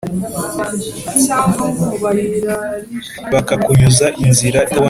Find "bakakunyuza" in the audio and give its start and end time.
3.31-4.05